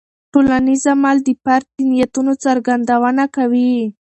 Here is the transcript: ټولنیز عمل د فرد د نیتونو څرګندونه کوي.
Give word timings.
ټولنیز 0.31 0.83
عمل 0.93 1.17
د 1.23 1.29
فرد 1.43 1.67
د 1.77 1.79
نیتونو 1.91 2.31
څرګندونه 2.43 3.23
کوي. 3.35 3.73